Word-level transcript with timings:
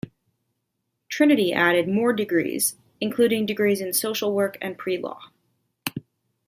Trinity 1.09 1.53
added 1.53 1.87
more 1.87 2.11
degrees, 2.11 2.75
including 2.99 3.45
degrees 3.45 3.81
in 3.81 3.93
Social 3.93 4.33
Work 4.33 4.57
and 4.59 4.75
Pre-law. 4.75 5.29